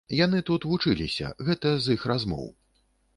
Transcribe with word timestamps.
Яны 0.19 0.39
тут 0.47 0.63
вучыліся, 0.69 1.29
гэта 1.49 1.73
з 1.83 1.99
іх 1.99 2.07
размоў. 2.13 2.49